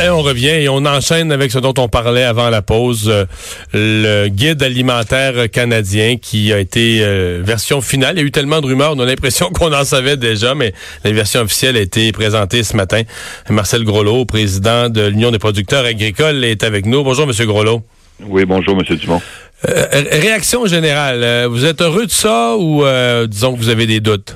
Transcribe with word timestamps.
Et 0.00 0.08
on 0.08 0.22
revient 0.22 0.48
et 0.48 0.68
on 0.70 0.86
enchaîne 0.86 1.30
avec 1.32 1.52
ce 1.52 1.58
dont 1.58 1.74
on 1.76 1.86
parlait 1.86 2.24
avant 2.24 2.48
la 2.48 2.62
pause, 2.62 3.10
euh, 3.10 3.26
le 3.74 4.28
guide 4.28 4.62
alimentaire 4.62 5.50
canadien 5.50 6.16
qui 6.16 6.50
a 6.52 6.58
été 6.58 7.00
euh, 7.02 7.42
version 7.44 7.82
finale. 7.82 8.16
Il 8.16 8.20
y 8.20 8.22
a 8.22 8.26
eu 8.26 8.30
tellement 8.30 8.62
de 8.62 8.66
rumeurs, 8.66 8.94
on 8.96 9.00
a 9.00 9.04
l'impression 9.04 9.50
qu'on 9.52 9.72
en 9.72 9.84
savait 9.84 10.16
déjà, 10.16 10.54
mais 10.54 10.72
la 11.04 11.12
version 11.12 11.42
officielle 11.42 11.76
a 11.76 11.80
été 11.80 12.10
présentée 12.10 12.62
ce 12.62 12.74
matin. 12.74 13.02
Marcel 13.50 13.84
Groslo, 13.84 14.24
président 14.24 14.88
de 14.88 15.06
l'Union 15.06 15.30
des 15.30 15.38
producteurs 15.38 15.84
agricoles, 15.84 16.42
est 16.42 16.64
avec 16.64 16.86
nous. 16.86 17.04
Bonjour, 17.04 17.26
Monsieur 17.26 17.44
Groslo. 17.44 17.82
Oui, 18.24 18.46
bonjour, 18.46 18.74
Monsieur 18.74 18.96
Dumont. 18.96 19.20
Euh, 19.68 19.84
réaction 20.10 20.66
générale, 20.66 21.46
vous 21.46 21.66
êtes 21.66 21.82
heureux 21.82 22.06
de 22.06 22.10
ça 22.10 22.56
ou 22.56 22.82
disons 23.28 23.52
que 23.52 23.58
vous 23.58 23.68
avez 23.68 23.86
des 23.86 24.00
doutes? 24.00 24.34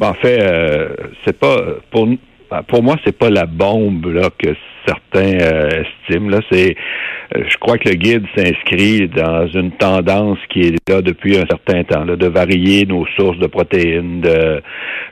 Ben, 0.00 0.08
en 0.08 0.14
fait, 0.14 0.44
c'est 1.24 1.38
pas 1.38 1.56
pour 1.90 2.06
ben, 2.06 2.18
pour 2.68 2.82
moi, 2.82 2.96
c'est 3.04 3.16
pas 3.16 3.30
la 3.30 3.46
bombe 3.46 4.06
que 4.38 4.54
certains 4.86 5.38
euh, 5.40 5.82
estiment. 5.82 6.30
Là, 6.30 6.40
c'est, 6.50 6.76
euh, 7.34 7.42
je 7.48 7.56
crois 7.58 7.78
que 7.78 7.88
le 7.88 7.94
guide 7.96 8.24
s'inscrit 8.36 9.08
dans 9.08 9.46
une 9.48 9.72
tendance 9.72 10.38
qui 10.48 10.60
est 10.60 10.76
là 10.88 11.02
depuis 11.02 11.36
un 11.36 11.46
certain 11.46 11.82
temps, 11.84 12.04
là, 12.04 12.16
de 12.16 12.26
varier 12.26 12.86
nos 12.86 13.06
sources 13.16 13.38
de 13.38 13.46
protéines, 13.46 14.20
de, 14.20 14.62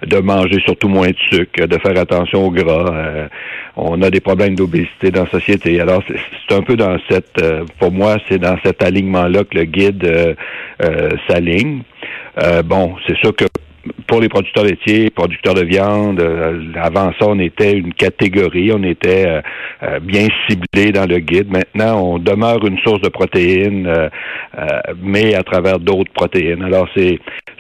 de 0.07 0.19
manger 0.19 0.61
surtout 0.65 0.89
moins 0.89 1.09
de 1.09 1.17
sucre, 1.31 1.67
de 1.67 1.79
faire 1.79 1.99
attention 1.99 2.47
au 2.47 2.51
gras. 2.51 2.93
Euh, 2.93 3.29
on 3.77 4.01
a 4.03 4.11
des 4.11 4.21
problèmes 4.21 4.55
d'obésité 4.55 5.11
dans 5.11 5.25
la 5.25 5.31
société. 5.31 5.81
Alors, 5.81 6.03
c'est 6.07 6.55
un 6.55 6.63
peu 6.63 6.77
dans 6.77 6.97
cette, 7.11 7.43
pour 7.81 7.91
moi, 7.91 8.19
c'est 8.29 8.39
dans 8.39 8.57
cet 8.65 8.85
alignement-là 8.85 9.43
que 9.43 9.59
le 9.59 9.65
guide 9.65 10.37
s'aligne. 11.29 11.83
bon, 12.65 12.95
c'est 13.05 13.17
sûr 13.17 13.35
que 13.35 13.47
pour 14.07 14.21
les 14.21 14.29
producteurs 14.29 14.65
laitiers, 14.65 15.11
producteurs 15.11 15.55
de 15.55 15.65
viande, 15.65 16.21
euh, 16.21 16.73
avant 16.77 17.13
ça, 17.19 17.27
on 17.27 17.39
était 17.39 17.73
une 17.73 17.93
catégorie, 17.95 18.71
on 18.73 18.83
était 18.83 19.27
euh, 19.27 19.41
euh, 19.83 20.01
bien 20.01 20.27
ciblé 20.49 20.93
dans 20.93 21.07
le 21.07 21.19
guide. 21.19 21.51
Maintenant, 21.51 22.01
on 22.03 22.19
demeure 22.19 22.65
une 22.67 22.79
source 22.79 23.01
de 23.01 23.09
protéines, 23.09 23.91
mais 25.03 25.35
à 25.35 25.43
travers 25.43 25.79
d'autres 25.79 26.13
protéines. 26.13 26.63
Alors, 26.63 26.89
c'est 26.97 27.19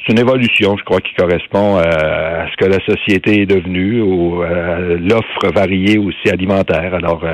une 0.08 0.18
évolution, 0.18 0.76
je 0.76 0.84
crois, 0.84 1.00
qui 1.00 1.14
correspond 1.14 1.76
à, 1.76 2.46
ce 2.50 2.56
que 2.56 2.70
la 2.70 2.78
société 2.84 3.42
est 3.42 3.46
devenue, 3.46 4.00
ou 4.00 4.42
l'offre 4.42 5.52
variée 5.54 5.98
aussi 5.98 6.28
alimentaire. 6.30 6.94
Alors, 6.94 7.24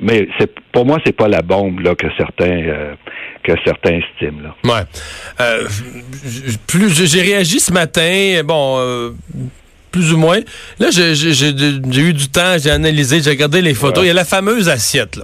mais 0.00 0.28
c'est 0.38 0.50
pour 0.72 0.86
moi, 0.86 0.98
c'est 1.04 1.16
pas 1.16 1.28
la 1.28 1.42
bombe 1.42 1.80
là 1.80 1.94
que 1.94 2.06
certains 2.16 2.62
euh, 2.62 2.94
que 3.42 3.52
certains 3.64 4.00
estiment. 4.00 4.42
Là. 4.42 4.54
Ouais. 4.64 4.84
Euh, 5.40 5.66
plus 6.66 7.06
j'ai 7.06 7.22
réagi 7.22 7.60
ce 7.60 7.72
matin. 7.72 8.42
Bon. 8.44 8.76
Euh, 8.78 9.10
plus 9.92 10.12
ou 10.12 10.18
moins. 10.18 10.40
Là, 10.78 10.88
j'ai 10.90 12.00
eu 12.00 12.12
du 12.12 12.28
temps, 12.28 12.56
j'ai 12.58 12.70
analysé, 12.70 13.22
j'ai 13.22 13.30
regardé 13.30 13.62
les 13.62 13.72
photos. 13.72 14.04
Il 14.04 14.08
y 14.08 14.10
a 14.10 14.14
la 14.14 14.26
fameuse 14.26 14.68
assiette. 14.68 15.18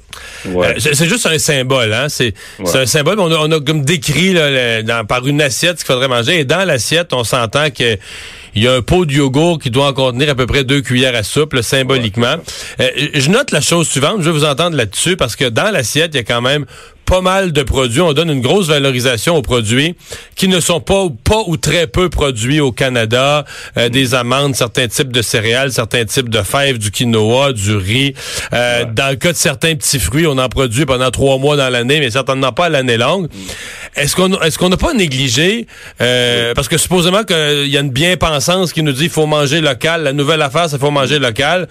Ouais. 0.47 0.77
c'est 0.79 1.07
juste 1.07 1.27
un 1.27 1.39
symbole, 1.39 1.93
hein. 1.93 2.07
C'est 2.09 2.33
un 2.75 2.87
symbole. 2.87 3.21
On 3.21 3.31
a, 3.31 3.37
on 3.37 3.53
a 3.53 3.61
comme 3.61 3.85
décrit 3.85 4.33
là, 4.33 4.83
dans, 4.83 5.05
par 5.05 5.27
une 5.27 5.43
assiette 5.43 5.81
ce 5.81 5.85
qu'il 5.85 5.93
faudrait 5.93 6.09
manger. 6.09 6.41
Et 6.41 6.45
dans 6.47 6.67
l'assiette, 6.67 7.13
on 7.13 7.23
s'entend 7.23 7.69
que 7.71 7.99
il 8.55 8.63
y 8.63 8.69
a 8.69 8.75
un 8.75 8.83
pot 8.83 9.05
de 9.05 9.13
yogourt 9.13 9.59
qui 9.59 9.71
doit 9.71 9.89
en 9.89 9.93
contenir 9.93 10.31
à 10.31 10.35
peu 10.35 10.47
près 10.47 10.65
deux 10.65 10.81
cuillères 10.83 11.15
à 11.15 11.23
soupe, 11.23 11.61
symboliquement. 11.63 12.37
Euh, 12.81 12.89
je 13.15 13.31
note 13.31 13.51
la 13.51 13.61
chose 13.61 13.89
suivante, 13.89 14.21
je 14.21 14.27
vais 14.27 14.39
vous 14.39 14.45
entendre 14.45 14.77
là-dessus, 14.77 15.17
parce 15.17 15.37
que 15.37 15.49
dans 15.49 15.71
l'assiette, 15.71 16.11
il 16.15 16.19
y 16.19 16.21
a 16.21 16.25
quand 16.25 16.43
même 16.43 16.67
pas 17.05 17.21
mal 17.21 17.53
de 17.53 17.63
produits. 17.63 18.01
On 18.01 18.13
donne 18.13 18.31
une 18.31 18.41
grosse 18.41 18.69
valorisation 18.69 19.37
aux 19.37 19.43
produits 19.43 19.95
qui 20.37 20.49
ne 20.49 20.61
sont 20.61 20.81
pas, 20.81 21.07
pas 21.25 21.43
ou 21.47 21.57
très 21.57 21.87
peu 21.87 22.09
produits 22.09 22.61
au 22.61 22.73
Canada. 22.73 23.45
Euh, 23.77 23.89
des 23.89 24.15
amandes, 24.15 24.55
certains 24.55 24.89
types 24.89 25.13
de 25.13 25.23
céréales, 25.23 25.73
certains 25.73 26.05
types 26.05 26.29
de 26.29 26.43
fèves, 26.43 26.79
du 26.79 26.91
quinoa, 26.91 27.53
du 27.53 27.77
riz. 27.77 28.15
Euh, 28.53 28.85
dans 28.85 29.11
le 29.11 29.17
cas 29.17 29.33
de 29.33 29.37
certains 29.37 29.75
petits 29.75 29.99
fruits, 29.99 30.27
on 30.27 30.39
en 30.39 30.49
produit 30.49 30.87
pendant 30.87 31.11
trois 31.11 31.39
mois 31.39 31.57
dans 31.57 31.69
l'année, 31.69 32.01
mais 32.01 32.11
certainement 32.11 32.53
pas 32.53 32.67
à 32.67 32.69
l'année 32.69 32.97
longue. 32.97 33.29
Est-ce 33.97 34.17
qu'on 34.17 34.33
est-ce 34.41 34.59
qu'on 34.59 34.71
n'a 34.71 34.77
pas 34.77 34.95
négligé 34.95 35.67
euh, 36.01 36.55
parce 36.55 36.69
que 36.69 36.79
supposément 36.79 37.25
qu'il 37.25 37.69
y 37.69 37.77
a 37.77 37.81
une 37.81 37.91
bien-pensance 37.91 38.73
qui 38.73 38.83
nous 38.83 38.93
dit 38.93 39.03
qu'il 39.03 39.11
faut 39.11 39.27
manger 39.27 39.61
local. 39.61 40.03
La 40.03 40.13
nouvelle 40.13 40.43
affaire, 40.43 40.69
c'est 40.69 40.79
faut 40.79 40.91
manger 40.91 41.19
local. 41.19 41.69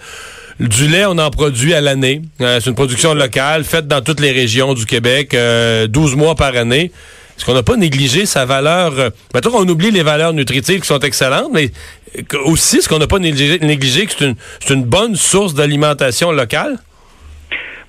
Du 0.62 0.86
lait, 0.86 1.06
on 1.06 1.18
en 1.18 1.30
produit 1.30 1.74
à 1.74 1.80
l'année. 1.80 2.22
Euh, 2.40 2.60
c'est 2.60 2.70
une 2.70 2.76
production 2.76 3.14
locale, 3.14 3.64
faite 3.64 3.88
dans 3.88 4.00
toutes 4.00 4.20
les 4.20 4.30
régions 4.30 4.74
du 4.74 4.86
Québec, 4.86 5.30
12 5.30 5.34
euh, 5.34 6.16
mois 6.16 6.36
par 6.36 6.56
année. 6.56 6.92
Est-ce 7.36 7.44
qu'on 7.44 7.54
n'a 7.54 7.64
pas 7.64 7.76
négligé 7.76 8.26
sa 8.26 8.44
valeur? 8.44 8.92
Euh, 8.96 9.10
mettons 9.34 9.50
qu'on 9.50 9.68
oublie 9.68 9.90
les 9.90 10.04
valeurs 10.04 10.32
nutritives 10.32 10.80
qui 10.80 10.86
sont 10.86 11.00
excellentes, 11.00 11.50
mais 11.52 11.70
aussi, 12.44 12.76
est-ce 12.76 12.88
qu'on 12.88 13.00
n'a 13.00 13.08
pas 13.08 13.18
négligé, 13.18 14.06
que 14.06 14.12
c'est 14.60 14.74
une, 14.74 14.84
bonne 14.84 15.16
source 15.16 15.54
d'alimentation 15.54 16.30
locale? 16.30 16.78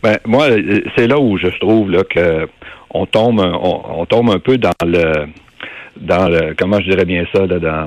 Ben, 0.01 0.17
moi, 0.25 0.47
c'est 0.97 1.05
là 1.05 1.19
où 1.19 1.37
je 1.37 1.49
trouve 1.59 1.91
là, 1.91 2.03
que 2.03 2.47
on 2.89 3.05
tombe, 3.05 3.39
on, 3.39 4.03
tombe 4.07 4.31
un 4.31 4.39
peu 4.39 4.57
dans 4.57 4.71
le, 4.83 5.27
dans 5.97 6.27
le, 6.27 6.55
comment 6.57 6.79
je 6.79 6.89
dirais 6.89 7.05
bien 7.05 7.23
ça, 7.31 7.45
là, 7.45 7.59
dans, 7.59 7.85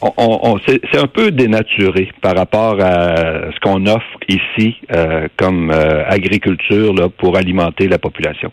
on, 0.00 0.58
c'est 0.66 0.98
un 0.98 1.06
peu 1.06 1.30
dénaturé 1.30 2.10
par 2.20 2.36
rapport 2.36 2.80
à 2.80 3.50
ce 3.52 3.60
qu'on 3.60 3.86
offre 3.86 4.18
ici 4.28 4.76
euh, 4.94 5.28
comme 5.36 5.70
euh, 5.70 6.04
agriculture 6.06 6.94
là, 6.94 7.08
pour 7.08 7.36
alimenter 7.36 7.88
la 7.88 7.98
population. 7.98 8.52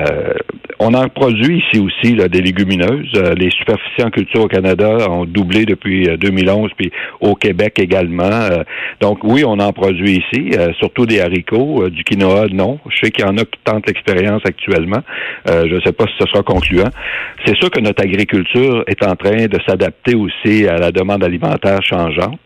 Euh, 0.00 0.34
on 0.78 0.94
en 0.94 1.08
produit 1.08 1.58
ici 1.58 1.80
aussi 1.80 2.14
des 2.14 2.40
légumineuses. 2.40 3.12
les 3.36 3.50
superficies 3.50 4.02
en 4.04 4.10
culture 4.10 4.42
au 4.42 4.48
Canada 4.48 5.10
ont 5.10 5.24
doublé 5.24 5.64
depuis 5.64 6.08
2011, 6.18 6.70
puis 6.76 6.92
au 7.20 7.34
Québec 7.34 7.78
également. 7.80 8.48
donc 9.00 9.18
oui, 9.24 9.44
on 9.44 9.58
en 9.58 9.72
produit 9.72 10.22
ici, 10.22 10.50
surtout 10.78 11.06
des 11.06 11.20
haricots, 11.20 11.88
du 11.88 12.04
quinoa, 12.04 12.46
non. 12.52 12.78
Je 12.90 12.98
sais 13.04 13.10
qu'il 13.10 13.24
y 13.24 13.28
en 13.28 13.36
a 13.36 13.44
qui 13.44 13.58
tentent 13.64 13.86
l'expérience 13.86 14.42
actuellement. 14.44 15.02
je 15.46 15.74
ne 15.74 15.80
sais 15.80 15.92
pas 15.92 16.04
si 16.06 16.14
ce 16.20 16.26
sera 16.26 16.42
concluant. 16.42 16.90
C'est 17.44 17.56
sûr 17.56 17.70
que 17.70 17.80
notre 17.80 18.02
agriculture 18.02 18.84
est 18.86 19.04
en 19.04 19.16
train 19.16 19.46
de 19.46 19.58
s'adapter 19.66 20.14
aussi 20.14 20.66
à 20.66 20.76
la 20.76 20.92
demande 20.92 21.24
alimentaire 21.24 21.82
changeante. 21.82 22.38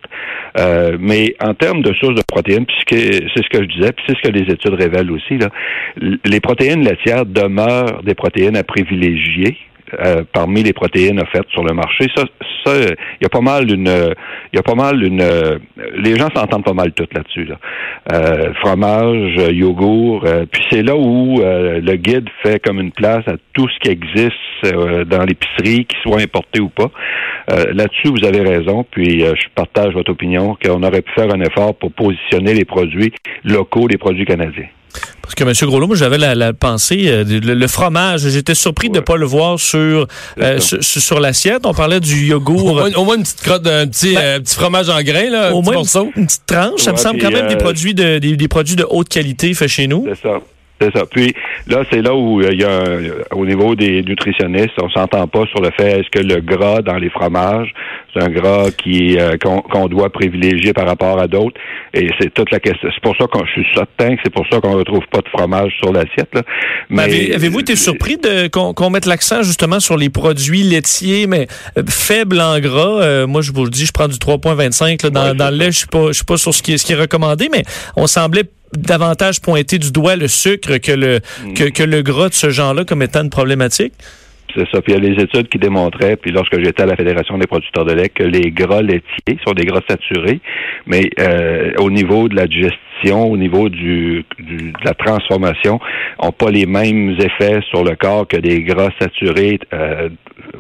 Euh, 0.58 0.96
mais 1.00 1.34
en 1.40 1.54
termes 1.54 1.82
de 1.82 1.92
sources 1.94 2.14
de 2.14 2.22
protéines, 2.26 2.66
puisque 2.66 3.02
c'est 3.34 3.42
ce 3.42 3.48
que 3.48 3.62
je 3.62 3.68
disais, 3.68 3.92
puis 3.92 4.04
c'est 4.06 4.16
ce 4.16 4.22
que 4.22 4.32
les 4.32 4.52
études 4.52 4.74
révèlent 4.74 5.10
aussi, 5.10 5.38
là, 5.38 5.48
les 6.24 6.40
protéines 6.40 6.84
laitières 6.84 7.24
demeurent 7.24 8.02
des 8.02 8.14
protéines 8.14 8.56
à 8.56 8.64
privilégier 8.64 9.56
euh, 10.00 10.22
parmi 10.32 10.62
les 10.62 10.72
protéines 10.72 11.20
offertes 11.20 11.48
sur 11.50 11.64
le 11.64 11.74
marché. 11.74 12.06
Ça, 12.16 12.24
ça, 12.64 12.72
il 12.76 13.22
y 13.22 13.26
a 13.26 13.28
pas 13.28 13.40
mal 13.40 13.70
une, 13.70 13.88
il 14.52 14.56
y 14.56 14.58
a 14.58 14.62
pas 14.62 14.74
mal 14.74 15.02
une, 15.02 15.22
les 15.96 16.16
gens 16.16 16.28
s'entendent 16.34 16.64
pas 16.64 16.72
mal 16.72 16.92
tout 16.92 17.06
là-dessus. 17.12 17.44
Là. 17.44 17.56
Euh, 18.12 18.54
fromage, 18.54 19.34
yogourt, 19.52 20.24
euh, 20.24 20.46
puis 20.50 20.62
c'est 20.70 20.82
là 20.82 20.96
où 20.96 21.40
le 21.40 21.96
guide 21.96 22.28
fait 22.42 22.58
comme 22.64 22.80
une 22.80 22.92
place 22.92 23.26
à 23.26 23.34
tout 23.52 23.68
ce 23.68 23.78
qui 23.80 23.90
existe 23.90 24.32
dans 24.62 25.24
l'épicerie, 25.24 25.86
qu'il 25.86 25.98
soit 26.02 26.20
importé 26.20 26.60
ou 26.60 26.68
pas. 26.68 26.90
là-dessus, 27.48 28.08
vous 28.08 28.24
avez 28.24 28.40
raison. 28.40 28.84
Puis 28.88 29.20
je 29.20 29.48
partage 29.54 29.92
votre 29.94 30.12
opinion 30.12 30.56
qu'on 30.64 30.82
aurait 30.82 31.02
pu 31.02 31.12
faire 31.14 31.34
un 31.34 31.40
effort 31.40 31.74
pour 31.74 31.92
positionner 31.92 32.54
les 32.54 32.64
produits 32.64 33.12
locaux, 33.44 33.88
les 33.88 33.98
produits 33.98 34.24
canadiens. 34.24 34.68
Parce 35.22 35.34
que 35.34 35.44
M. 35.44 35.70
Groslo, 35.70 35.86
moi, 35.86 35.96
j'avais 35.96 36.18
la, 36.18 36.52
pensée, 36.52 37.04
euh, 37.06 37.24
le, 37.24 37.66
fromage, 37.66 38.28
j'étais 38.28 38.54
surpris 38.54 38.90
de 38.90 38.96
ne 38.96 39.00
pas 39.00 39.16
le 39.16 39.24
voir 39.24 39.58
sur, 39.58 40.06
euh, 40.40 40.58
sur, 40.58 41.20
l'assiette. 41.20 41.64
On 41.64 41.74
parlait 41.74 42.00
du 42.00 42.26
yogourt. 42.26 42.82
Au 42.96 43.04
moins, 43.04 43.16
une 43.16 43.22
petite 43.22 43.40
crotte, 43.40 43.66
un 43.66 43.86
petit, 43.86 44.14
ben, 44.14 44.20
euh, 44.20 44.40
petit 44.40 44.54
fromage 44.54 44.88
en 44.88 45.00
grain, 45.02 45.30
là, 45.30 45.54
au 45.54 45.62
moins 45.62 45.76
une, 45.76 46.26
petite 46.26 46.46
tranche. 46.46 46.80
ça 46.80 46.92
me 46.92 46.96
semble 46.96 47.20
quand 47.20 47.30
même 47.30 47.48
des, 47.48 47.56
produits 47.56 47.94
de, 47.94 48.18
des, 48.18 48.48
produits 48.48 48.76
de 48.76 48.86
haute 48.88 49.08
qualité 49.08 49.54
fait 49.54 49.68
chez 49.68 49.86
nous. 49.86 50.06
C'est 50.08 50.28
ça. 50.28 50.40
C'est 50.82 50.98
ça. 50.98 51.06
Puis 51.06 51.32
là, 51.68 51.84
c'est 51.92 52.02
là 52.02 52.14
où 52.14 52.40
il 52.42 52.60
y 52.60 52.64
a 52.64 52.82
au 53.30 53.46
niveau 53.46 53.76
des 53.76 54.02
nutritionnistes, 54.02 54.74
on 54.82 54.90
s'entend 54.90 55.28
pas 55.28 55.44
sur 55.46 55.60
le 55.60 55.70
fait 55.76 56.00
est-ce 56.00 56.10
que 56.10 56.26
le 56.26 56.40
gras 56.40 56.82
dans 56.82 56.96
les 56.96 57.08
fromages, 57.08 57.72
c'est 58.12 58.22
un 58.22 58.28
gras 58.28 58.70
qui 58.70 59.16
euh, 59.18 59.36
qu'on 59.38 59.86
doit 59.86 60.10
privilégier 60.10 60.72
par 60.72 60.86
rapport 60.86 61.20
à 61.20 61.28
d'autres. 61.28 61.60
Et 61.94 62.08
c'est 62.20 62.34
toute 62.34 62.50
la 62.50 62.58
question. 62.58 62.88
C'est 62.92 63.02
pour 63.02 63.16
ça 63.16 63.26
que 63.26 63.38
je 63.46 63.52
suis 63.52 63.66
certain 63.74 64.16
que 64.16 64.22
c'est 64.24 64.32
pour 64.32 64.46
ça 64.50 64.60
qu'on 64.60 64.72
retrouve 64.72 65.06
pas 65.10 65.20
de 65.20 65.28
fromage 65.28 65.72
sur 65.80 65.92
l'assiette. 65.92 66.34
Mais 66.90 67.32
avez-vous 67.32 67.60
été 67.60 67.76
surpris 67.76 68.16
de 68.16 68.48
qu'on 68.48 68.90
mette 68.90 69.06
l'accent 69.06 69.42
justement 69.42 69.78
sur 69.78 69.96
les 69.96 70.10
produits 70.10 70.64
laitiers, 70.64 71.26
mais 71.28 71.46
euh, 71.78 71.82
faibles 71.88 72.40
en 72.40 72.58
gras? 72.58 73.02
Euh, 73.02 73.26
moi, 73.26 73.42
je 73.42 73.52
vous 73.52 73.64
le 73.64 73.70
dis, 73.70 73.86
je 73.86 73.92
prends 73.92 74.08
du 74.08 74.16
3,25 74.16 75.10
dans, 75.10 75.34
dans 75.34 75.50
le 75.50 75.56
lait. 75.56 75.72
Je 75.72 75.78
suis 75.78 75.86
pas, 75.86 76.08
je 76.08 76.14
suis 76.14 76.24
pas 76.24 76.36
sur 76.36 76.52
ce 76.52 76.62
qui, 76.62 76.76
ce 76.76 76.84
qui 76.84 76.92
est 76.92 77.00
recommandé, 77.00 77.48
mais 77.52 77.62
on 77.96 78.06
semblait 78.06 78.44
davantage 78.76 79.40
pointer 79.40 79.78
du 79.78 79.92
doigt 79.92 80.16
le 80.16 80.28
sucre 80.28 80.78
que 80.78 80.92
le, 80.92 81.20
mm. 81.44 81.54
que, 81.54 81.64
que 81.70 81.82
le 81.82 82.02
gras 82.02 82.28
de 82.28 82.34
ce 82.34 82.50
genre-là 82.50 82.84
comme 82.84 83.02
étant 83.02 83.22
une 83.22 83.30
problématique? 83.30 83.92
C'est 84.54 84.68
ça. 84.70 84.82
Puis 84.82 84.92
il 84.92 85.02
y 85.02 85.06
a 85.06 85.10
les 85.10 85.22
études 85.22 85.48
qui 85.48 85.58
démontraient, 85.58 86.16
puis 86.16 86.30
lorsque 86.30 86.62
j'étais 86.62 86.82
à 86.82 86.86
la 86.86 86.96
Fédération 86.96 87.38
des 87.38 87.46
producteurs 87.46 87.84
de 87.84 87.94
lait, 87.94 88.08
que 88.08 88.22
les 88.22 88.50
gras 88.50 88.82
laitiers 88.82 89.38
sont 89.46 89.54
des 89.54 89.64
gras 89.64 89.80
saturés, 89.88 90.40
mais 90.86 91.10
euh, 91.20 91.72
au 91.78 91.90
niveau 91.90 92.28
de 92.28 92.36
la 92.36 92.46
digestion, 92.46 93.30
au 93.30 93.36
niveau 93.36 93.68
du, 93.68 94.24
de 94.38 94.84
la 94.84 94.94
transformation, 94.94 95.80
ont 96.18 96.32
pas 96.32 96.50
les 96.50 96.66
mêmes 96.66 97.16
effets 97.18 97.60
sur 97.70 97.82
le 97.82 97.96
corps 97.96 98.28
que 98.28 98.36
des 98.36 98.62
gras 98.62 98.90
saturés 99.00 99.58
euh, 99.72 100.08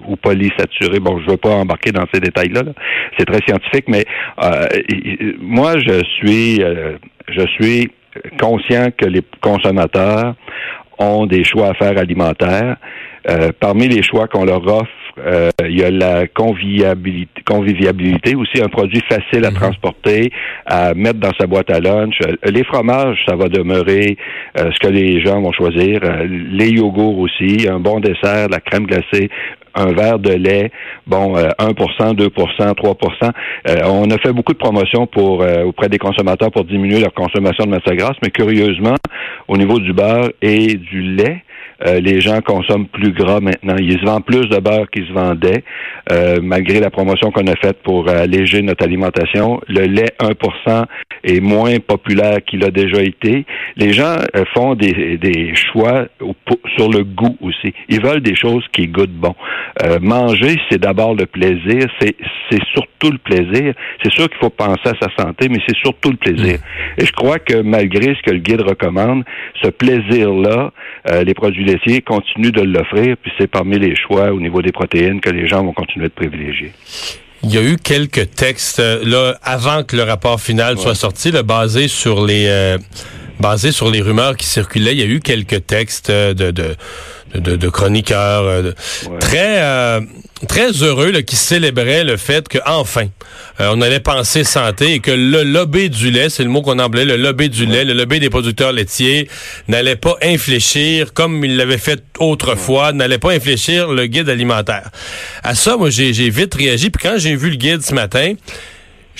ou 0.08 0.16
polysaturés. 0.16 1.00
Bon, 1.00 1.20
je 1.20 1.30
veux 1.30 1.36
pas 1.36 1.50
embarquer 1.50 1.92
dans 1.92 2.06
ces 2.12 2.20
détails-là. 2.20 2.62
C'est 3.18 3.26
très 3.26 3.40
scientifique, 3.46 3.84
mais 3.88 4.04
euh, 4.42 4.66
moi, 5.38 5.74
je 5.78 6.02
suis, 6.16 6.62
je 7.28 7.46
suis 7.58 7.90
conscient 8.40 8.90
que 8.96 9.06
les 9.06 9.22
consommateurs 9.40 10.34
ont 10.98 11.26
des 11.26 11.44
choix 11.44 11.68
à 11.68 11.74
faire 11.74 11.98
alimentaires. 11.98 12.76
Euh, 13.30 13.52
parmi 13.58 13.86
les 13.86 14.02
choix 14.02 14.26
qu'on 14.26 14.44
leur 14.44 14.66
offre, 14.66 14.88
euh, 15.18 15.50
il 15.68 15.78
y 15.78 15.84
a 15.84 15.90
la 15.90 16.26
convivialité, 16.26 17.42
conviviabilité 17.46 18.34
aussi, 18.34 18.60
un 18.60 18.68
produit 18.68 19.00
facile 19.08 19.44
à 19.44 19.50
mhm. 19.50 19.56
transporter, 19.56 20.30
à 20.66 20.94
mettre 20.94 21.20
dans 21.20 21.32
sa 21.38 21.46
boîte 21.46 21.70
à 21.70 21.78
lunch. 21.78 22.16
Euh, 22.26 22.34
les 22.50 22.64
fromages, 22.64 23.18
ça 23.28 23.36
va 23.36 23.48
demeurer 23.48 24.16
ce 24.56 24.78
que 24.80 24.88
les 24.88 25.20
gens 25.20 25.40
vont 25.40 25.52
choisir. 25.52 26.00
les 26.24 26.70
yogourts 26.70 27.18
aussi, 27.18 27.68
un 27.68 27.78
bon 27.78 28.00
dessert, 28.00 28.48
la 28.50 28.60
crème 28.60 28.86
glacée, 28.86 29.30
un 29.74 29.92
verre 29.92 30.18
de 30.18 30.32
lait, 30.32 30.70
bon, 31.06 31.34
1%, 31.34 32.14
2%, 32.14 32.28
3%. 32.28 33.32
on 33.84 34.10
a 34.10 34.18
fait 34.18 34.32
beaucoup 34.32 34.52
de 34.52 34.58
promotions 34.58 35.06
pour 35.06 35.44
auprès 35.64 35.88
des 35.88 35.98
consommateurs 35.98 36.50
pour 36.50 36.64
diminuer 36.64 37.00
leur 37.00 37.14
consommation 37.14 37.64
de 37.64 37.70
matière 37.70 37.96
grasse, 37.96 38.16
mais 38.22 38.30
curieusement, 38.30 38.96
au 39.48 39.56
niveau 39.56 39.78
du 39.78 39.92
beurre 39.92 40.30
et 40.40 40.74
du 40.74 41.02
lait, 41.02 41.42
euh, 41.86 42.00
les 42.00 42.20
gens 42.20 42.40
consomment 42.40 42.86
plus 42.86 43.12
gras 43.12 43.40
maintenant. 43.40 43.76
Ils 43.78 43.98
se 43.98 44.04
vendent 44.04 44.24
plus 44.24 44.48
de 44.48 44.58
beurre 44.58 44.88
qu'ils 44.90 45.06
se 45.06 45.12
vendaient, 45.12 45.64
euh, 46.12 46.38
malgré 46.40 46.80
la 46.80 46.90
promotion 46.90 47.30
qu'on 47.30 47.46
a 47.46 47.56
faite 47.56 47.82
pour 47.82 48.08
alléger 48.08 48.62
notre 48.62 48.84
alimentation. 48.84 49.60
Le 49.68 49.86
lait 49.86 50.14
1% 50.20 50.84
est 51.24 51.40
moins 51.40 51.78
populaire 51.78 52.38
qu'il 52.44 52.64
a 52.64 52.70
déjà 52.70 53.02
été. 53.02 53.44
Les 53.76 53.92
gens 53.92 54.16
euh, 54.36 54.44
font 54.54 54.74
des, 54.74 55.16
des 55.16 55.54
choix 55.54 56.06
sur 56.76 56.88
le 56.90 57.04
goût 57.04 57.36
aussi. 57.40 57.72
Ils 57.88 58.02
veulent 58.02 58.22
des 58.22 58.34
choses 58.34 58.64
qui 58.72 58.88
goûtent 58.88 59.10
bon. 59.10 59.34
manger, 60.00 60.58
c'est 60.70 60.80
d'abord 60.80 61.14
le 61.14 61.26
plaisir. 61.26 61.86
C'est, 62.00 62.16
surtout 62.74 63.10
le 63.10 63.18
plaisir. 63.18 63.74
C'est 64.02 64.12
sûr 64.12 64.28
qu'il 64.28 64.38
faut 64.38 64.50
penser 64.50 64.84
à 64.84 64.92
sa 65.00 65.08
santé, 65.18 65.48
mais 65.48 65.58
c'est 65.66 65.76
surtout 65.76 66.10
le 66.10 66.16
plaisir. 66.16 66.58
Mmh. 66.58 67.00
Et 67.00 67.06
je 67.06 67.12
crois 67.12 67.38
que 67.38 67.62
malgré 67.62 68.14
ce 68.14 68.22
que 68.22 68.30
le 68.30 68.38
guide 68.38 68.60
recommande, 68.60 69.24
ce 69.62 69.68
plaisir-là, 69.70 70.70
les 71.24 71.34
produits 71.34 71.64
laitiers 71.64 72.02
continuent 72.02 72.52
de 72.52 72.62
l'offrir, 72.62 73.16
puis 73.16 73.32
c'est 73.38 73.50
parmi 73.50 73.78
les 73.78 73.96
choix 73.96 74.32
au 74.32 74.40
niveau 74.40 74.60
des 74.60 74.72
protéines 74.72 75.20
que 75.20 75.30
les 75.30 75.46
gens 75.46 75.64
vont 75.64 75.72
continuer 75.72 76.08
de 76.08 76.12
privilégier. 76.12 76.72
Il 77.44 77.52
y 77.52 77.58
a 77.58 77.62
eu 77.62 77.76
quelques 77.76 78.30
textes 78.34 78.78
euh, 78.78 79.02
là 79.04 79.36
avant 79.42 79.82
que 79.82 79.96
le 79.96 80.04
rapport 80.04 80.40
final 80.40 80.78
soit 80.78 80.94
sorti, 80.94 81.32
là, 81.32 81.42
basé 81.42 81.88
sur 81.88 82.24
les 82.24 82.46
euh, 82.46 82.78
basé 83.40 83.72
sur 83.72 83.90
les 83.90 84.00
rumeurs 84.00 84.36
qui 84.36 84.46
circulaient. 84.46 84.92
Il 84.92 85.00
y 85.00 85.02
a 85.02 85.06
eu 85.06 85.20
quelques 85.20 85.66
textes 85.66 86.10
euh, 86.10 86.34
de, 86.34 86.52
de 86.52 86.76
de, 87.34 87.56
de 87.56 87.68
chroniqueurs 87.68 88.44
euh, 88.44 88.72
très 89.20 89.62
euh, 89.62 90.00
très 90.48 90.70
heureux 90.82 91.10
là, 91.10 91.22
qui 91.22 91.36
célébraient 91.36 92.04
le 92.04 92.16
fait 92.16 92.48
que 92.48 92.58
enfin 92.66 93.06
euh, 93.60 93.70
on 93.72 93.80
allait 93.80 94.00
penser 94.00 94.44
santé 94.44 94.94
et 94.94 95.00
que 95.00 95.10
le 95.10 95.42
lobby 95.42 95.90
du 95.90 96.10
lait, 96.10 96.30
c'est 96.30 96.42
le 96.42 96.48
mot 96.48 96.62
qu'on 96.62 96.78
employait, 96.78 97.06
le 97.06 97.16
lobby 97.16 97.48
du 97.48 97.66
lait, 97.66 97.84
le 97.84 97.92
lobby 97.92 98.18
des 98.20 98.30
producteurs 98.30 98.72
laitiers 98.72 99.28
n'allait 99.68 99.96
pas 99.96 100.16
infléchir 100.22 101.12
comme 101.12 101.44
il 101.44 101.56
l'avait 101.56 101.78
fait 101.78 102.02
autrefois, 102.18 102.92
n'allait 102.92 103.18
pas 103.18 103.32
infléchir 103.32 103.92
le 103.92 104.06
guide 104.06 104.28
alimentaire. 104.28 104.90
À 105.42 105.54
ça, 105.54 105.76
moi 105.76 105.90
j'ai 105.90 106.10
vite 106.30 106.54
réagi. 106.54 106.90
Puis 106.90 107.08
quand 107.08 107.18
j'ai 107.18 107.36
vu 107.36 107.50
le 107.50 107.56
guide 107.56 107.82
ce 107.82 107.94
matin, 107.94 108.34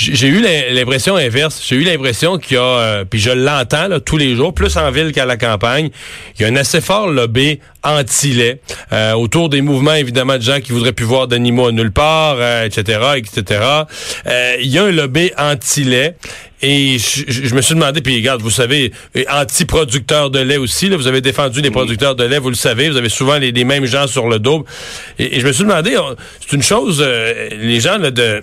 j'ai 0.03 0.29
eu 0.29 0.43
l'impression 0.73 1.17
inverse. 1.17 1.63
J'ai 1.67 1.77
eu 1.77 1.85
l'impression 1.85 2.39
qu'il 2.39 2.57
y 2.57 2.61
a, 2.61 2.63
euh, 2.63 3.05
puis 3.05 3.21
je 3.21 3.31
l'entends 3.31 3.89
tous 4.05 4.17
les 4.17 4.35
jours, 4.35 4.53
plus 4.53 4.77
en 4.77 4.91
ville 4.91 5.13
qu'à 5.13 5.25
la 5.25 5.37
campagne, 5.37 5.91
il 6.37 6.43
y 6.43 6.45
a 6.45 6.49
un 6.49 6.57
assez 6.57 6.81
fort 6.81 7.09
lobby 7.09 7.61
anti-lait 7.85 8.61
euh, 8.93 9.13
autour 9.13 9.49
des 9.49 9.61
mouvements 9.61 9.95
évidemment 9.95 10.37
de 10.37 10.43
gens 10.43 10.61
qui 10.61 10.73
voudraient 10.73 10.93
plus 10.93 11.05
voir 11.05 11.29
d'animaux 11.29 11.71
nulle 11.73 11.93
part, 11.93 12.37
etc., 12.65 12.99
euh, 13.03 13.15
etc. 13.15 13.61
il 14.61 14.69
y 14.69 14.79
a 14.79 14.85
un 14.85 14.91
lobby 14.91 15.31
anti-lait. 15.39 16.17
Et 16.65 16.97
je, 16.99 17.57
me 17.57 17.61
suis 17.61 17.75
demandé, 17.75 18.03
puis 18.03 18.15
regarde, 18.15 18.41
vous 18.41 18.49
savez, 18.49 18.93
anti-producteurs 19.29 20.31
de 20.31 20.39
lait 20.39 20.59
aussi, 20.59 20.89
là, 20.89 20.97
vous 20.97 21.09
avez 21.09 21.21
défendu 21.21 21.61
les 21.61 21.73
producteurs 21.73 22.15
de 22.15 22.23
lait, 22.23 22.39
vous 22.39 22.51
le 22.51 22.55
savez, 22.55 22.89
vous 22.89 22.97
avez 22.97 23.09
souvent 23.09 23.37
les, 23.37 23.65
mêmes 23.65 23.85
gens 23.85 24.07
sur 24.07 24.29
le 24.29 24.39
dos. 24.39 24.65
Et, 25.19 25.41
je 25.41 25.47
me 25.47 25.51
suis 25.51 25.65
demandé, 25.65 25.97
c'est 26.41 26.55
une 26.55 26.63
chose, 26.63 27.05
les 27.51 27.81
gens 27.81 27.99
là, 27.99 28.13
de 28.13 28.43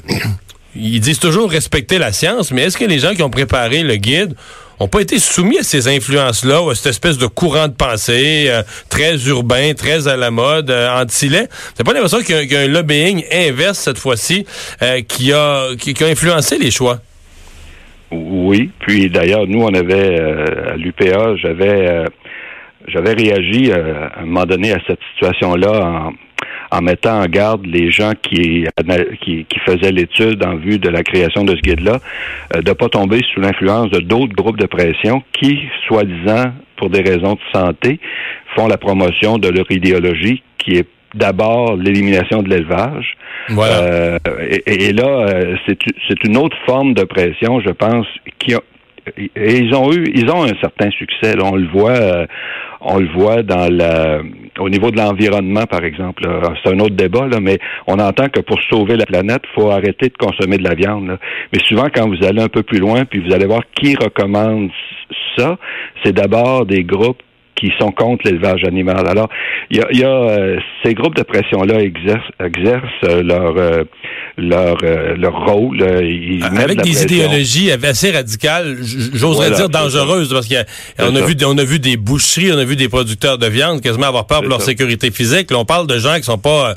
ils 0.75 0.99
disent 0.99 1.19
toujours 1.19 1.49
respecter 1.49 1.97
la 1.97 2.11
science, 2.11 2.51
mais 2.51 2.63
est-ce 2.63 2.77
que 2.77 2.85
les 2.85 2.99
gens 2.99 3.13
qui 3.13 3.23
ont 3.23 3.29
préparé 3.29 3.83
le 3.83 3.95
guide 3.95 4.35
ont 4.79 4.87
pas 4.87 5.01
été 5.01 5.19
soumis 5.19 5.57
à 5.57 5.63
ces 5.63 5.87
influences-là, 5.87 6.61
ou 6.61 6.69
à 6.69 6.75
cette 6.75 6.87
espèce 6.87 7.17
de 7.17 7.27
courant 7.27 7.67
de 7.67 7.73
pensée 7.73 8.45
euh, 8.47 8.61
très 8.89 9.17
urbain, 9.27 9.73
très 9.73 10.07
à 10.07 10.15
la 10.15 10.31
mode, 10.31 10.69
euh, 10.69 10.89
anti-lait? 11.01 11.47
C'est 11.75 11.83
pas 11.83 11.93
l'impression 11.93 12.19
qu'il 12.19 12.49
y, 12.49 12.55
a 12.55 12.61
un 12.61 12.67
lobbying 12.67 13.25
inverse 13.31 13.79
cette 13.79 13.97
fois-ci 13.97 14.45
euh, 14.81 15.01
qui, 15.01 15.33
a, 15.33 15.75
qui, 15.77 16.01
a 16.01 16.07
influencé 16.07 16.57
les 16.57 16.71
choix? 16.71 16.99
Oui, 18.11 18.71
puis 18.79 19.09
d'ailleurs, 19.09 19.45
nous, 19.47 19.61
on 19.61 19.73
avait, 19.73 20.19
à 20.19 20.75
l'UPA, 20.77 21.35
j'avais 21.35 22.05
j'avais 22.87 23.13
réagi 23.13 23.71
à 23.71 24.19
un 24.19 24.25
moment 24.25 24.45
donné 24.45 24.71
à 24.71 24.79
cette 24.87 24.99
situation-là 25.13 26.07
en 26.07 26.13
en 26.71 26.81
mettant 26.81 27.21
en 27.21 27.25
garde 27.25 27.65
les 27.65 27.91
gens 27.91 28.13
qui, 28.21 28.65
qui, 29.21 29.45
qui 29.45 29.59
faisaient 29.65 29.91
l'étude 29.91 30.43
en 30.45 30.55
vue 30.55 30.79
de 30.79 30.89
la 30.89 31.03
création 31.03 31.43
de 31.43 31.55
ce 31.55 31.61
guide-là, 31.61 31.99
euh, 32.55 32.61
de 32.61 32.69
ne 32.69 32.73
pas 32.73 32.89
tomber 32.89 33.21
sous 33.33 33.39
l'influence 33.39 33.89
de 33.91 33.99
d'autres 33.99 34.33
groupes 34.33 34.59
de 34.59 34.67
pression 34.67 35.23
qui, 35.33 35.59
soi-disant, 35.87 36.53
pour 36.77 36.89
des 36.89 37.01
raisons 37.01 37.33
de 37.33 37.39
santé, 37.53 37.99
font 38.55 38.67
la 38.67 38.77
promotion 38.77 39.37
de 39.37 39.49
leur 39.49 39.69
idéologie 39.71 40.43
qui 40.57 40.77
est 40.77 40.87
d'abord 41.15 41.75
l'élimination 41.75 42.43
de 42.43 42.49
l'élevage. 42.49 43.17
Voilà. 43.49 43.81
Euh, 43.81 44.19
et, 44.67 44.93
là, 44.93 45.25
euh, 45.27 45.55
c'est 45.65 46.23
une 46.23 46.37
autre 46.37 46.57
forme 46.65 46.93
de 46.93 47.03
pression, 47.03 47.59
je 47.61 47.71
pense, 47.71 48.05
qui 48.37 48.53
et 49.17 49.57
ils 49.57 49.73
ont 49.75 49.91
eu, 49.91 50.11
ils 50.13 50.29
ont 50.29 50.43
un 50.43 50.59
certain 50.61 50.89
succès. 50.91 51.35
on 51.41 51.55
le 51.55 51.67
voit, 51.67 51.91
euh, 51.91 52.25
on 52.81 52.99
le 52.99 53.07
voit 53.07 53.43
dans 53.43 53.67
la, 53.71 54.21
au 54.59 54.69
niveau 54.69 54.91
de 54.91 54.97
l'environnement, 54.97 55.65
par 55.65 55.83
exemple. 55.83 56.27
C'est 56.63 56.73
un 56.73 56.79
autre 56.79 56.95
débat, 56.95 57.27
là, 57.27 57.39
mais 57.41 57.59
on 57.87 57.99
entend 57.99 58.29
que 58.29 58.39
pour 58.41 58.59
sauver 58.69 58.95
la 58.95 59.05
planète, 59.05 59.41
il 59.43 59.61
faut 59.61 59.69
arrêter 59.69 60.09
de 60.09 60.17
consommer 60.17 60.57
de 60.57 60.63
la 60.63 60.75
viande. 60.75 61.17
Mais 61.53 61.59
souvent, 61.65 61.87
quand 61.93 62.07
vous 62.07 62.25
allez 62.25 62.41
un 62.41 62.47
peu 62.49 62.63
plus 62.63 62.79
loin, 62.79 63.05
puis 63.05 63.19
vous 63.19 63.33
allez 63.33 63.45
voir 63.45 63.61
qui 63.75 63.95
recommande 63.95 64.69
ça, 65.37 65.57
c'est 66.03 66.13
d'abord 66.13 66.65
des 66.65 66.83
groupes 66.83 67.21
qui 67.59 67.71
sont 67.79 67.91
contre 67.91 68.25
l'élevage 68.25 68.63
animal. 68.63 69.05
Alors, 69.07 69.27
il 69.69 69.77
y 69.77 69.81
a, 69.81 69.87
y 69.91 70.03
a 70.03 70.09
euh, 70.09 70.59
ces 70.83 70.93
groupes 70.93 71.15
de 71.15 71.23
pression-là 71.23 71.81
exercent, 71.81 72.31
exercent 72.39 73.03
euh, 73.03 73.83
leur 74.39 74.77
euh, 74.83 75.15
leur 75.15 75.45
rôle. 75.45 75.81
Ils 76.03 76.43
Avec 76.43 76.81
des 76.81 77.03
idéologies 77.03 77.71
assez 77.71 78.11
radicales, 78.11 78.77
j'oserais 78.81 79.51
dire 79.51 79.69
dangereuses, 79.69 80.31
parce 80.33 80.47
qu'on 80.47 81.15
a 81.15 81.21
vu 81.21 81.35
on 81.45 81.57
a 81.57 81.63
vu 81.63 81.79
des 81.79 81.97
boucheries, 81.97 82.51
on 82.51 82.57
a 82.57 82.63
vu 82.63 82.75
des 82.75 82.89
producteurs 82.89 83.37
de 83.37 83.47
viande 83.47 83.81
quasiment 83.81 84.07
avoir 84.07 84.25
peur 84.25 84.41
pour 84.41 84.49
leur 84.49 84.61
sécurité 84.61 85.11
physique. 85.11 85.51
Là, 85.51 85.57
on 85.59 85.65
parle 85.65 85.87
de 85.87 85.97
gens 85.97 86.15
qui 86.15 86.23
sont 86.23 86.37
pas, 86.37 86.75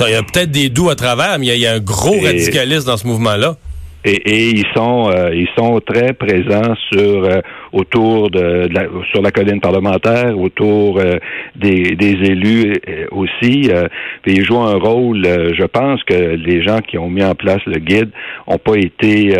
il 0.00 0.12
y 0.12 0.14
a 0.14 0.22
peut-être 0.22 0.50
des 0.50 0.68
doux 0.68 0.90
à 0.90 0.94
travers, 0.94 1.38
mais 1.38 1.46
il 1.46 1.58
y, 1.58 1.66
a 1.66 1.72
un 1.72 1.80
gros 1.80 2.20
radicalisme 2.20 2.86
dans 2.86 2.96
ce 2.96 3.06
mouvement-là. 3.06 3.56
Et, 4.04 4.50
ils 4.50 4.66
sont 4.74 5.10
ils 5.32 5.48
sont 5.56 5.80
très 5.80 6.12
présents 6.12 6.74
sur 6.92 7.26
autour 7.74 8.30
de, 8.30 8.68
la, 8.72 8.86
sur 9.12 9.20
la 9.20 9.32
colline 9.32 9.60
parlementaire, 9.60 10.38
autour 10.38 11.00
euh, 11.00 11.16
des, 11.56 11.96
des, 11.96 12.12
élus 12.12 12.72
euh, 12.88 13.06
aussi. 13.10 13.68
Euh, 13.70 13.88
puis 14.22 14.34
ils 14.36 14.44
jouent 14.44 14.62
un 14.62 14.78
rôle. 14.78 15.24
je 15.24 15.64
pense 15.64 16.02
que 16.04 16.14
les 16.14 16.62
gens 16.62 16.78
qui 16.78 16.98
ont 16.98 17.10
mis 17.10 17.24
en 17.24 17.34
place 17.34 17.60
le 17.66 17.80
guide 17.80 18.10
ont 18.46 18.58
pas 18.58 18.76
été 18.76 19.36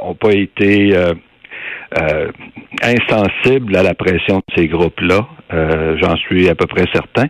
ont 0.00 0.14
pas 0.14 0.32
été 0.32 0.92
insensibles 2.82 3.76
à 3.76 3.82
la 3.82 3.94
pression 3.94 4.38
de 4.38 4.54
ces 4.56 4.66
groupes-là. 4.66 5.26
J'en 6.02 6.16
suis 6.16 6.48
à 6.48 6.54
peu 6.54 6.66
près 6.66 6.86
certain. 6.92 7.26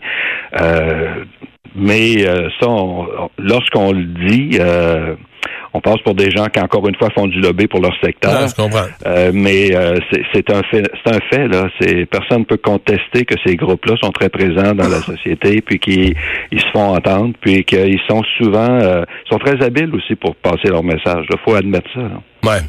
mais 1.76 2.24
ça, 2.60 2.68
lorsqu'on 3.38 3.92
le 3.92 4.04
dit, 4.04 4.58
on 5.74 5.80
passe 5.80 6.00
pour 6.04 6.14
des 6.14 6.30
gens 6.30 6.46
qui, 6.46 6.60
encore 6.60 6.86
une 6.86 6.96
fois, 6.96 7.08
font 7.16 7.26
du 7.26 7.40
lobby 7.40 7.66
pour 7.66 7.80
leur 7.80 7.94
secteur. 8.02 8.48
je 8.48 8.54
comprends. 8.54 8.86
Euh, 9.06 9.30
mais 9.32 9.74
euh, 9.74 9.98
c'est 10.32 10.50
un 10.50 10.62
fait, 10.70 10.82
c'est 11.04 11.14
un 11.14 11.18
fait 11.30 11.48
là. 11.48 11.68
C'est 11.80 12.06
personne 12.06 12.40
ne 12.40 12.44
peut 12.44 12.58
contester 12.58 13.24
que 13.24 13.34
ces 13.44 13.56
groupes-là 13.56 13.96
sont 14.02 14.10
très 14.10 14.28
présents 14.28 14.74
dans 14.74 14.88
la 14.88 15.00
société, 15.00 15.62
puis 15.62 15.78
qu'ils 15.78 16.14
ils 16.50 16.60
se 16.60 16.70
font 16.72 16.94
entendre, 16.94 17.34
puis 17.40 17.64
qu'ils 17.64 18.00
sont 18.08 18.22
souvent, 18.38 18.78
euh, 18.82 19.04
sont 19.30 19.38
très 19.38 19.62
habiles 19.64 19.94
aussi 19.94 20.14
pour 20.14 20.36
passer 20.36 20.68
leur 20.68 20.82
message. 20.82 21.26
Il 21.30 21.38
faut 21.44 21.54
admettre 21.54 21.88
ça. 21.94 22.10
Ouais. 22.44 22.60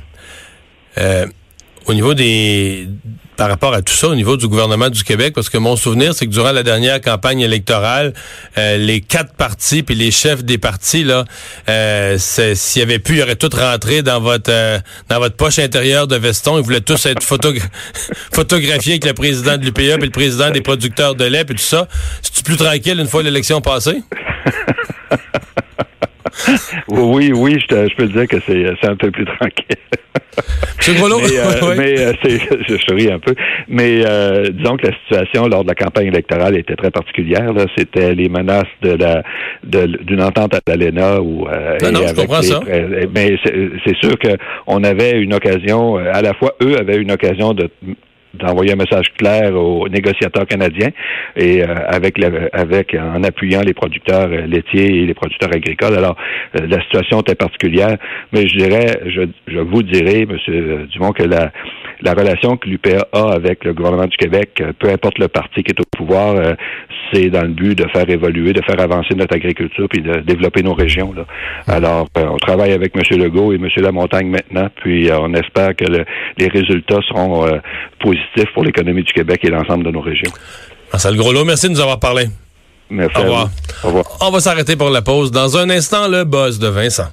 Au 1.86 1.94
niveau 1.94 2.14
des 2.14 2.88
par 3.36 3.50
rapport 3.50 3.74
à 3.74 3.82
tout 3.82 3.94
ça 3.94 4.08
au 4.08 4.16
niveau 4.16 4.38
du 4.38 4.48
gouvernement 4.48 4.90
du 4.90 5.04
Québec, 5.04 5.34
parce 5.34 5.50
que 5.50 5.58
mon 5.58 5.76
souvenir, 5.76 6.14
c'est 6.14 6.28
que 6.28 6.32
durant 6.32 6.52
la 6.52 6.64
dernière 6.64 7.02
campagne 7.02 7.42
électorale, 7.42 8.14
euh, 8.58 8.78
les 8.78 9.02
quatre 9.02 9.34
partis 9.34 9.84
puis 9.84 9.96
les 9.96 10.12
chefs 10.12 10.44
des 10.44 10.58
partis, 10.58 11.04
là, 11.04 11.26
euh, 11.68 12.18
s'il 12.20 12.80
y 12.80 12.84
avait 12.84 13.00
pu, 13.00 13.16
ils 13.16 13.24
auraient 13.24 13.36
tous 13.36 13.56
rentré 13.56 14.04
dans 14.04 14.20
votre 14.20 14.52
euh, 14.52 14.80
dans 15.10 15.20
votre 15.20 15.36
poche 15.36 15.60
intérieure 15.60 16.08
de 16.08 16.16
veston. 16.16 16.58
Ils 16.58 16.64
voulaient 16.64 16.82
tous 16.82 17.06
être 17.06 17.24
photographiés 18.32 18.94
avec 18.94 19.06
le 19.06 19.14
président 19.14 19.58
de 19.58 19.66
l'UPA 19.66 19.82
et 19.82 19.98
le 19.98 20.10
président 20.10 20.52
des 20.52 20.62
producteurs 20.62 21.16
de 21.16 21.26
lait 21.26 21.42
et 21.42 21.46
tout 21.46 21.58
ça. 21.58 21.88
C'est-tu 22.22 22.44
plus 22.44 22.58
tranquille 22.58 23.00
une 23.00 23.08
fois 23.08 23.24
l'élection 23.24 23.62
passée? 23.62 24.04
oui, 27.02 27.32
oui, 27.34 27.60
je, 27.60 27.88
je 27.88 27.96
peux 27.96 28.08
te 28.08 28.14
dire 28.14 28.28
que 28.28 28.38
c'est 28.46 28.88
un 28.88 28.96
peu 28.96 29.12
plus 29.12 29.26
tranquille. 29.26 29.78
C'est 30.80 30.96
gros 30.96 31.08
mais, 31.08 31.38
euh, 31.38 31.76
mais 31.78 32.00
euh, 32.00 32.14
je 32.68 32.76
souris 32.78 33.10
un 33.10 33.20
peu. 33.20 33.34
Mais 33.70 34.02
euh, 34.06 34.50
disons 34.50 34.76
que 34.76 34.88
la 34.88 34.94
situation 35.04 35.48
lors 35.48 35.64
de 35.64 35.70
la 35.70 35.76
campagne 35.76 36.08
électorale 36.08 36.58
était 36.58 36.76
très 36.76 36.92
particulière. 36.92 37.54
C'était 37.78 38.14
les 38.14 38.28
menaces 38.28 38.64
de 38.82 38.92
la 38.92 39.24
d'une 39.64 40.22
entente 40.22 40.56
à 40.56 40.60
l'ALENA 40.68 41.22
ou 41.22 41.48
non, 41.82 41.92
non, 41.92 42.08
je 42.08 42.16
comprends 42.16 42.42
ça. 42.42 42.60
Mais 43.16 43.38
c'est 43.86 43.96
sûr 43.96 44.16
qu'on 44.20 44.84
avait 44.84 45.12
une 45.12 45.34
occasion, 45.34 45.96
à 45.96 46.22
la 46.22 46.34
fois 46.34 46.56
eux 46.62 46.78
avaient 46.78 46.98
une 46.98 47.12
occasion 47.12 47.54
de 47.54 47.70
d'envoyer 48.34 48.74
un 48.74 48.78
message 48.78 49.08
clair 49.18 49.56
aux 49.56 49.88
négociateurs 49.90 50.46
canadiens 50.46 50.90
et 51.36 51.64
euh, 51.64 51.76
avec 51.88 52.18
avec 52.54 52.96
en 52.96 53.24
appuyant 53.24 53.62
les 53.62 53.74
producteurs 53.74 54.30
euh, 54.32 54.48
laitiers 54.48 55.02
et 55.02 55.06
les 55.06 55.14
producteurs 55.14 55.50
agricoles. 55.54 55.96
Alors 55.96 56.16
euh, 56.60 56.66
la 56.68 56.82
situation 56.82 57.22
était 57.22 57.36
particulière, 57.36 57.98
mais 58.32 58.48
je 58.48 58.58
dirais, 58.58 59.00
je, 59.06 59.22
je 59.48 59.60
vous 59.60 59.84
dirais, 59.84 60.26
Monsieur 60.26 60.88
Dumont, 60.92 61.12
que 61.12 61.24
la 61.24 61.52
la 62.04 62.14
relation 62.14 62.58
que 62.58 62.68
l'UPA 62.68 63.08
a 63.14 63.32
avec 63.32 63.64
le 63.64 63.74
gouvernement 63.74 64.08
du 64.08 64.18
Québec, 64.18 64.62
peu 64.80 64.90
importe 64.90 65.18
le 65.20 65.28
parti 65.30 65.64
qui 65.64 65.72
est 65.72 65.80
au 65.80 65.86
pouvoir, 65.98 66.36
c'est 67.12 67.30
dans 67.30 67.44
le 67.44 67.50
but 67.50 67.78
de 67.78 67.88
faire 67.90 68.10
évoluer, 68.10 68.52
de 68.52 68.62
faire 68.64 68.80
avancer 68.80 69.16
notre 69.16 69.36
agriculture 69.36 69.88
puis 69.90 70.02
de 70.02 70.20
développer 70.20 70.64
nos 70.64 70.74
régions. 70.74 71.14
Là. 71.14 71.26
Alors, 71.68 72.08
on 72.16 72.38
travaille 72.38 72.74
avec 72.74 72.94
M. 72.96 73.02
Legault 73.18 73.54
et 73.54 73.56
M. 73.56 73.68
Lamontagne 73.78 74.28
maintenant, 74.28 74.68
puis 74.84 75.10
on 75.12 75.34
espère 75.34 75.76
que 75.76 75.86
les 75.86 76.48
résultats 76.48 77.00
seront 77.08 77.48
positifs 78.00 78.52
pour 78.54 78.64
l'économie 78.66 79.04
du 79.04 79.14
Québec 79.14 79.40
et 79.44 79.50
l'ensemble 79.50 79.86
de 79.86 79.92
nos 79.92 80.02
régions. 80.02 80.32
Marcel 80.92 81.16
Groslo, 81.16 81.46
merci 81.46 81.68
de 81.68 81.72
nous 81.72 81.82
avoir 81.82 82.00
parlé. 82.00 82.26
Merci. 82.90 83.18
Au 83.18 83.22
revoir. 83.22 83.50
Au 83.84 83.88
revoir. 83.88 84.06
On 84.22 84.30
va 84.30 84.40
s'arrêter 84.42 84.76
pour 84.76 84.90
la 84.90 85.02
pause. 85.02 85.32
Dans 85.32 85.58
un 85.58 85.70
instant, 85.70 86.08
le 86.08 86.26
buzz 86.26 86.60
de 86.60 86.68
Vincent. 86.68 87.08